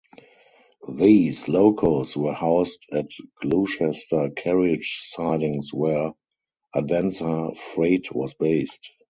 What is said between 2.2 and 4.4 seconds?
housed at Gloucester